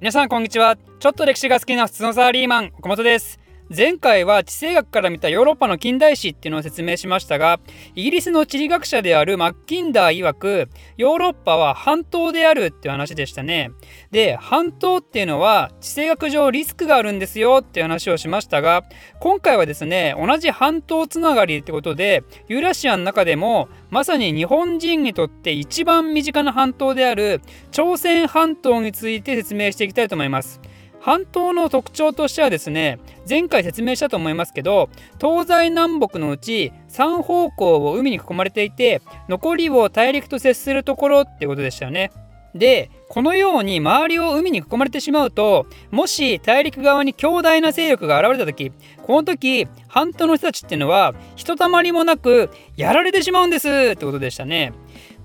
[0.00, 0.76] 皆さんこんにちは。
[1.00, 3.40] ちょっと歴史が好きな普通のサラリーマン岡本です。
[3.74, 7.60] 前回は地政学から見たヨーロッパの近代史っていうのを説明しましたが
[7.94, 13.70] イギリスの地理学者であるマッキンダー曰くヨーロッパは半島であるっていう話でしたね。
[14.10, 18.84] で半島っていうのは地政学上リスクがあるんですよっていう話をしましたが
[19.20, 30.58] 今回はですね同じ半島つながりってことでユーラシアの中でもまさに日本人にとって一番身近な半島である朝鮮半島について説明していきたいと思います。
[31.00, 42.10] 半島の特徴としてはですね前回説明したと思いますけど東西南北のうち3方向を海に囲まれていて残りを大陸と接するところってことでしたよね。
[42.54, 54.72] でこのように周りを海に囲まれてしまうともし大陸側に強大な勢力が現れた時この時半島の人たちっていうのはひとたまりもなくやられてしまうんですってことでしたね。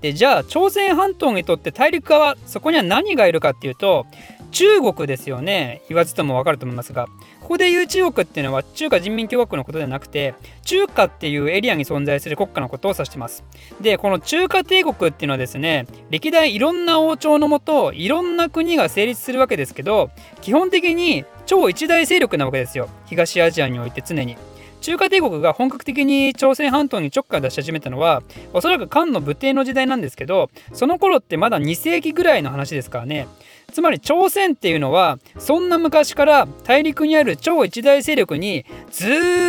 [0.00, 4.04] でじゃあ朝鮮半島にとって大陸側そこには何がいるかっていうと
[4.52, 5.82] 中国ですよね。
[5.88, 7.06] 言わずとも分かると思いますが。
[7.40, 13.44] ここで言う中国っていうのは中華人民共和国のことではなくて中華っていうエリアに存在する国家のことを指してます。
[13.80, 22.88] でこの中華帝国っていうのはですね歴代いろんな王朝のもといろんな国が成立するわけですけど基本的に超一大勢力なわけですよ。
[23.06, 24.36] 東アジアにおいて常に。
[24.82, 33.28] 中華帝国が本格的に朝鮮半島に直下出し始めたのはおそらく漢の武帝の時代なんですけどその頃ってまだ2世紀ぐらいの話ですからね
[33.72, 39.06] つまり朝鮮っていうのはそんな昔から大陸にある超一大勢力にず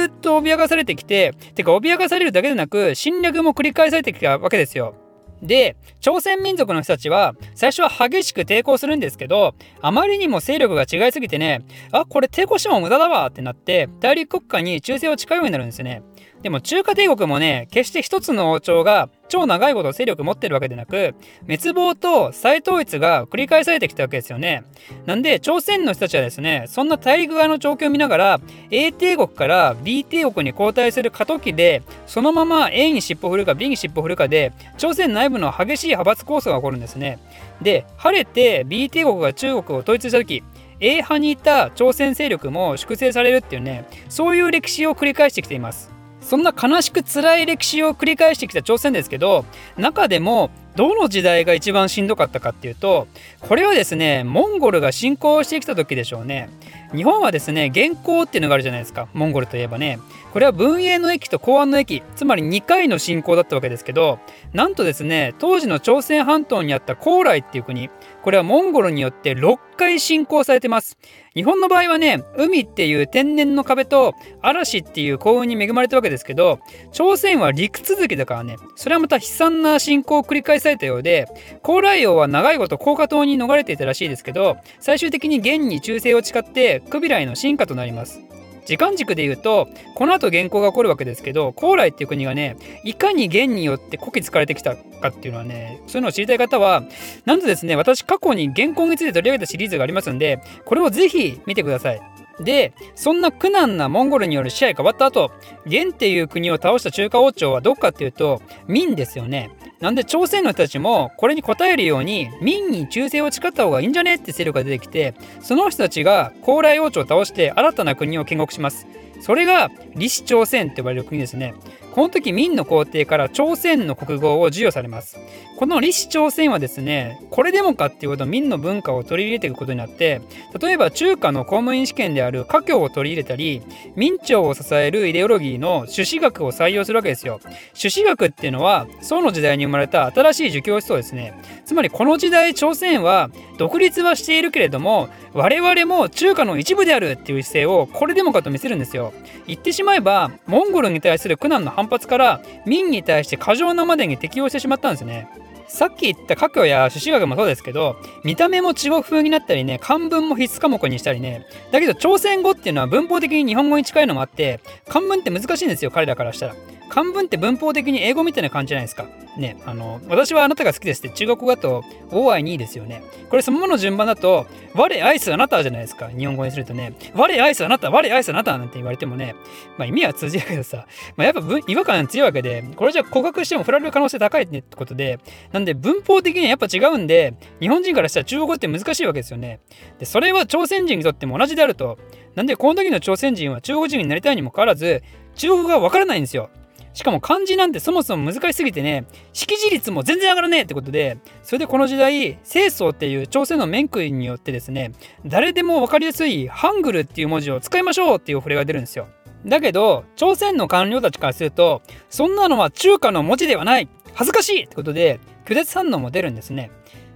[0.09, 5.02] っと脅かされてきててか脅かされるだけでなく侵略も繰り返されてきたわけですよ。
[5.43, 16.01] で朝鮮民族の人たちは最初は激しく抵抗するんですけどあまりにも勢力が違いすぎてねあこれ抵抗しても無駄だわってなって大陸国家に忠誠を誓うようになるんですね。
[16.41, 21.15] でも中華帝国もね決して一つの王朝が超長いこと勢力持ってるわけでなく
[21.47, 24.63] 滅亡と再統一が繰り返されてきたわけですよね。
[25.07, 37.17] なんで朝鮮の人たちはですねそんな大陸側の状況を見ながら A 帝国から B 帝国に交代する過渡期でそのまま A に尻尾振るか B に尻尾振るかで朝鮮内部の激しい派閥構想が起こるんですね。
[37.59, 40.43] で晴れて B 帝国が中国を統一した時
[40.79, 46.02] A 派にいた朝鮮勢力も粛清されるっていうねそういう歴史を繰り返してきています。
[46.23, 49.45] そんな悲しく辛い歴史を繰り返してきた朝鮮ですけど
[49.77, 53.07] 中でもどの時代が一番しんどかったかっていうと
[53.39, 56.49] これはですねモンゴルが侵攻してきた時でしょうね。
[56.95, 59.07] 日本はですね元寇っていうのがあるじゃないですか。
[59.13, 59.99] モンゴルといえばね。
[60.31, 64.19] これは文永の駅と公安の駅つまり2回の侵攻だったわけですけど
[64.51, 67.89] なんとですね当時の朝鮮半島にあった高麗っていう国
[68.23, 70.97] これはモンゴルによって6回侵攻されてます。
[71.35, 76.59] 日本の場合はね海っていう天然の壁と嵐っていう幸運に恵まれたわけですけど
[76.91, 81.27] 朝鮮は陸続きだからねそれはまた悲惨な侵攻を繰り返されたようで
[81.63, 88.32] 高麗王は長いこと高架島に逃れていたらしいですけど最終的に元に忠誠を誓ってクビライの進化となります。
[88.65, 96.83] 時間軸で言うとこの後原稿が起こるわけですけど高麗っていう国がねいかに元によってこき使われてきたかっていうのはねそういうのを知りたい方は
[97.25, 102.12] なんとですね私過去に原稿について取り上げたシリーズがありますんでこれをぜひ見てください。
[102.39, 105.31] でそんな苦難なモンゴルによる支配変わった後
[105.65, 109.51] 元っていう国を倒した中華王朝はどっかっていうと民ですよね。
[109.79, 118.87] なんで朝鮮の人たちもこれに応えるように民に忠誠を誓った方がいいんじゃねって勢力が出てきてその人たちが高麗王朝を倒して新たな国を建国します。
[119.21, 121.53] それが李氏朝鮮って呼ばれる国ですね。
[121.93, 125.19] この時明の皇帝から朝鮮の国号を授与されます。
[125.57, 130.21] この李氏朝鮮はですねこれでもかっていうこと明の文化を取り入れていくことになって
[130.59, 133.61] 例えば中華の公務員試験である家教を取り入れたり
[133.95, 137.39] 明朝を支えるイデオロギーの朱子学を採用するわけですよ。
[137.75, 141.39] 朱子学っていうのは宋の時代に生まれた新しい儒教思想ですね。
[141.63, 149.13] つまりこの時代朝鮮は独立はしているけれども我々も中華の一部であるっていう姿勢をこれでもかと見せるんですよ。
[149.45, 155.27] 言ってしまえばモンゴルに対する苦難の反発から民に対して過剰なまでに適応してしまったんですね。
[155.67, 161.47] さっき言った家教や朱子学もそうですけど見た目も中国風になったりね漢文も必須科目にしたりね。
[161.71, 166.55] だけど朝鮮語っていうのは文法的に日本語に近いのもあって漢文って難しいんですよ彼らからしたら。
[166.93, 169.07] 漢文って文法的に英語みたいな感じじゃないですか。
[169.35, 173.01] ね、あの、私はあなたが好きですって中国語だと、お愛にいいですよね。
[173.31, 174.45] これそのままの順番だと、
[174.75, 176.09] 我愛すあなたじゃないですか。
[176.09, 179.33] 日本語にするとね、我愛すあなた、我愛すあなたなんて言われてもね、
[179.79, 180.85] まあ意味は通じるけどさ、
[181.17, 185.17] まあ、やっぱ違和感強いわけで、これじゃ告白しても振られる可能性高いってことで、
[185.51, 189.61] なんで文法的にはやっぱ違うんで、日本人からしたら中国語って難しいわけですよね。
[189.97, 191.97] で、それは朝鮮人にとっても同じであると。
[192.35, 195.01] なんでこの時の朝鮮人は中国人になりたいにもかかわらず、
[195.33, 196.51] 中国語がわからないんですよ。
[196.93, 204.91] しかも漢字なんてそもそも難しすぎてね識字率も全然上がらねえってことでそれでこの時代清掃っていう朝鮮の面食いによってですね
[205.25, 209.07] 誰でも分かりやすいハングルっていう文字を使いましょうっていうお触れが出るんですよ。
[209.45, 213.89] だけど朝鮮の官僚たちからするとそんなのは中華の文字ではない。
[214.13, 216.71] 恥ずかしいってことで拒絶反応も出るんですね。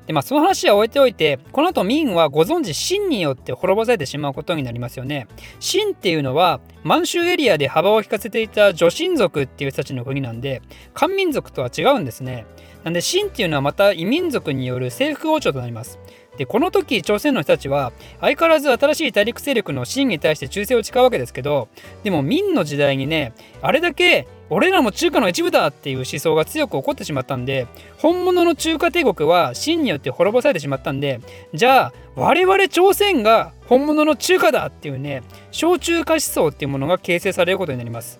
[0.07, 5.27] でまあその話は置いておいてこの後明はご存知秦によって滅ぼされてしまうことになりますよね。
[5.59, 10.61] 秦っていうのは満州エリアで幅を利かせていた女神族っていう人たちの国なんで
[10.93, 12.45] 漢民族とは違うんですね。
[12.83, 15.99] なんで秦っていうのはまた異民族による征服王朝となります。
[16.37, 21.67] でこの時朝鮮の人たちは相変わらず新しい大陸勢力の秦に対して忠誠を誓うわけですけど
[22.03, 27.67] でも明の時代にねあれだけ俺らも中華の一部だっていう思想が強く起こってしまったんで
[27.97, 31.19] 本物の中華帝国は秦によって滅ぼされてしまったんで
[31.53, 38.19] じゃあ我々朝鮮が本物の中華だっていうね小中華思想っていうものが形成されることになります。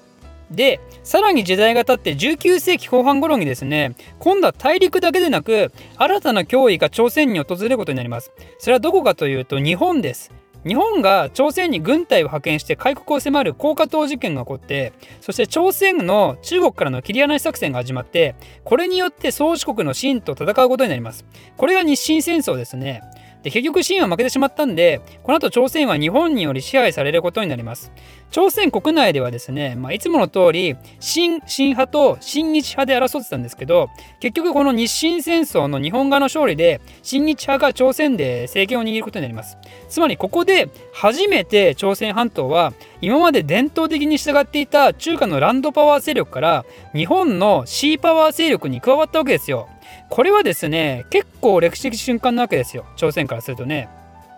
[0.52, 10.32] でさらに時代が経って19世紀後半頃にですね今度は大陸だけでなく新たな脅威が朝鮮に訪れることになりますそれはどこかというと日本です
[10.66, 21.26] 日本が朝鮮に軍隊を派遣して開国を迫る高架島事件が起こってそして朝鮮の中国からの切り離し作戦が始まってこれによって宗主国の清と戦うことになります。
[21.58, 23.02] これが日清戦争ですね。
[23.44, 27.92] で結局清は負けてしまったんでこの後朝鮮は日本により支配されることになります。
[28.30, 33.90] 朝鮮国内ではですね、まあ、いつもの通り新新派と新日派で争ってたんですけど
[34.20, 39.58] 結局この日清戦争の日本側の勝利で新日派が朝鮮で政権を握ることになります。
[39.88, 49.70] つまりここで初めて朝鮮半島は今まで伝統的に従っていた中華のランドパワー勢力から日本のシーパワー勢力に加わったわけですよ。
[50.10, 52.86] これはですね結構歴史的瞬間なわけですよ。
[52.96, 53.90] 朝鮮からするとね。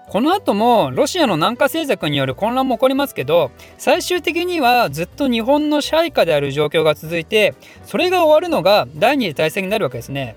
[0.10, 7.54] この後もロシアの南下政策による混乱も起こりますけど最終的にはずっと日本の支配下である状況が続いて
[7.86, 10.36] それが終わるのが第二次大戦になるわけですね。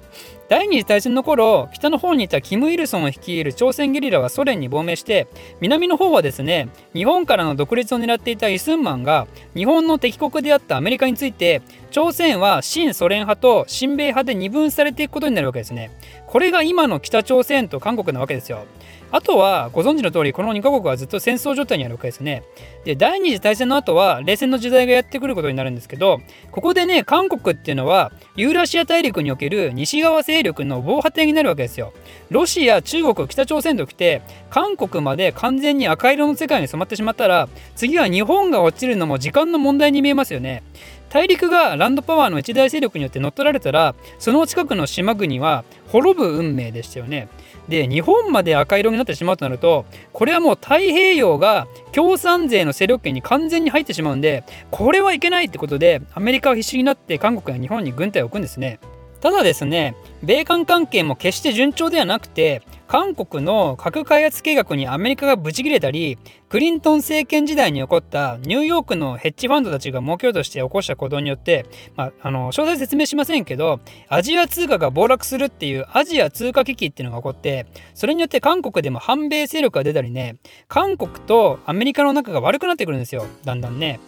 [0.53, 5.27] 第二次大戦の頃北の方にいたキム・イルソンを率いる朝鮮ゲリラはソ連に亡命して
[5.63, 9.27] 南の方はですね日本からの独立を狙っていたイスンマンが
[9.57, 15.91] 日本の敵国であったアメリカについて朝鮮は新ソ連派と親米派で二分されていくことになるわけですね。
[16.27, 18.67] これが今の北朝鮮と韓国なわけですよ。
[19.13, 22.43] あとはご存知の通りこの2カ国はずっと戦争状態にあるわけですね。
[22.85, 26.21] で第二次大戦の後は冷戦の時代がやってくることになるんですけど
[26.51, 31.93] ここでね韓国っていうのはユーラシア大陸における西側勢力の防波堤になるわけですよ。
[32.31, 40.63] ロシア中国北朝鮮ときて韓国まで完全に赤色の世界に染まってしまったら次は日本が落ちるのも時間の問題に見えますよね。
[41.11, 47.29] 大陸がランドパワーの一大勢力によって乗っ取られたらその近くの島国は滅ぶ運命でしたよね。
[47.69, 58.79] で日本まで赤色になってしまうとなるとこれはもう太平洋が共産税の勢力圏に完全に入ってしまうんでこれはいけないってことでアメリカは必死になって韓国や日本に軍隊を置くんですね。
[59.23, 71.67] ただですね米韓関係も決して順調ではなくて韓国の核開発計画にアメリカがブチ切れたりクリントン政権時代に起こったニューヨークのヘッジファンドたちが儲けようとして起こした行動によって、
[71.97, 80.37] まあ、あの詳細説明しませんけどアジア通貨が暴落するっていうアジア通貨危機っていうのが起こってそれによって韓国でも反米勢力が出たりね
[80.67, 84.01] 韓国とアメリカの仲が悪くなってくるんですよだんだんね。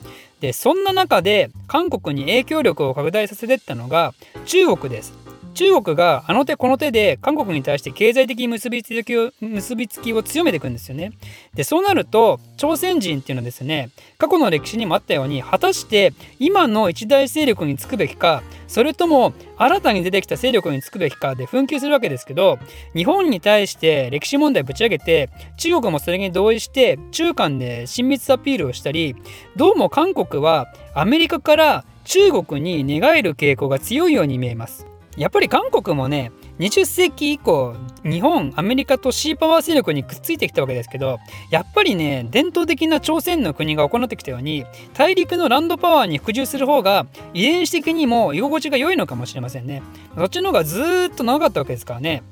[0.45, 4.13] でそんな中で韓国に影響力を拡大させていったのが
[4.45, 5.24] 中国です。
[5.55, 11.13] 中国があの手この手で韓国に対して経済的結びつきを結びつきを強めていくんですよね。
[11.55, 22.59] でそうなると朝鮮人っていうのはですね過去の歴史にもあったように果たして今の一大勢力につくべきかそれとも新たに出てきた勢力につくべきかで紛糾するわけですけど
[22.95, 29.15] 日本に対して歴史問題ぶち上げて中国もそれに同意して中間で親密アピールをしたり
[29.57, 34.94] どうも韓国はアメリカから中国に寝返る傾向が強いように見えます。
[35.17, 41.19] やっぱり韓国もね20世紀以降日本アメリカとシーパワー勢力にくっついてきたわけですけど
[41.51, 49.83] やっぱりね伝統的な朝鮮の国が行ってきたように大陸のランドパワーに服従する方が遺伝子的にも居心地が良いのかもしれませんね。
[50.17, 52.23] そっちの方がずっと長かったわけですからね。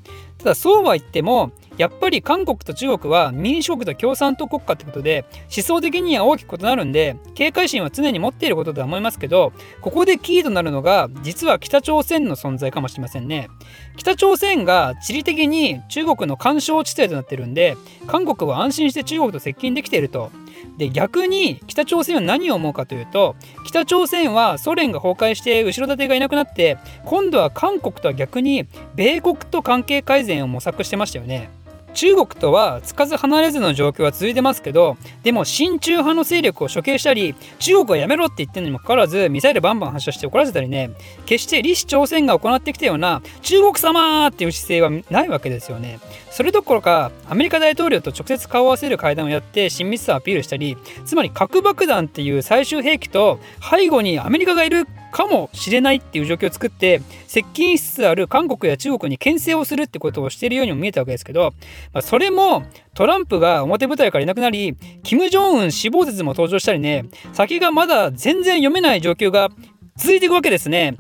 [0.42, 5.24] ただそうは言ってもやっぱり韓国と中国は民主国と共産党国家ってことで
[5.56, 13.48] 思想的には大きく異なるんで警戒心は常に持っていることとは思いますけどここでキーとなるのが実は北朝鮮の存在かもしれませんね。
[13.96, 20.30] 北朝鮮が地理的に中国の干渉地帯となってるんで韓国は安心して中国と接近できていると。
[20.78, 23.36] で逆に北朝鮮は何を思うかというと
[23.66, 31.50] 北朝鮮はソ連が崩壊して後ろ盾がいなくなって今度は韓国とは逆に米国と関係改善を模索してましたよね。
[31.94, 40.90] 中国とはつかず離れずの状況は続いてますけどでも親中派の勢力を処刑したり中国はやめろって言ってるにもかかわらずミサイルバンバン発射して怒らせたりね。
[41.26, 46.00] 決して李氏朝鮮が行ってきたような中国様っていう姿勢はないわけですよね。
[46.30, 61.52] それどころかアメリカ大統領と直接顔を合わせる会談をやって親密さをアピールしたりつまり核爆弾っていう最終兵器と背後にアメリカがいるかもしれないっていう状況を作って接近しつつある韓国や中国に牽制をするってことをしているようにも見えたわけですけど、
[61.92, 62.64] まあ、それも
[62.94, 69.50] トランプが表舞台からいなくなり金正恩死亡説も登場したりね先がまだ全然読めない状況が
[69.96, 70.96] 続いていくわけですね。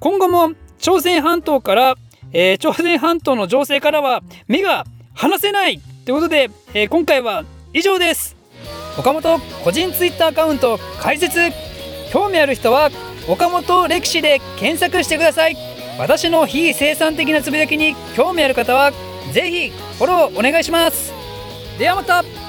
[0.00, 1.96] 今後も朝鮮半島から、
[2.32, 8.36] えー、朝鮮半島の情勢からは目が離せないということで、えー、今回は以上です。
[8.96, 11.40] 岡本個人ツイッターアカウント開設。
[12.10, 12.90] 興味ある人は
[13.28, 15.56] 岡本歴史で検索してください。
[15.98, 18.92] 私の非生産的なつぶやきに興味ある方は
[19.32, 21.12] 是非フォローお願いします。
[21.78, 22.47] ではまた。